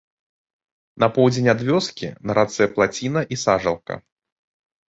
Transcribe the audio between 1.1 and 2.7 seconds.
поўдзень ад вёскі на рацэ